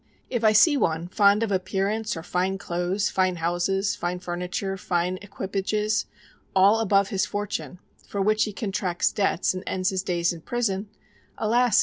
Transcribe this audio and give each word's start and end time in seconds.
If 0.31 0.43
I 0.43 0.51
see 0.51 0.77
one 0.77 1.09
fond 1.09 1.43
of 1.43 1.51
appearance, 1.51 2.17
or 2.17 2.23
fine 2.23 2.57
clothes, 2.57 3.11
fine 3.11 3.35
houses, 3.35 3.95
fine 3.95 4.17
furniture, 4.17 4.75
fine 4.75 5.19
equipages, 5.21 6.07
all 6.55 6.79
above 6.79 7.09
his 7.09 7.27
fortune, 7.27 7.77
for 8.07 8.19
which 8.19 8.45
he 8.45 8.51
contracts 8.51 9.11
debts 9.11 9.53
and 9.53 9.61
ends 9.67 9.89
his 9.89 10.01
days 10.01 10.33
in 10.33 10.41
prison, 10.41 10.89
_Alas! 11.37 11.79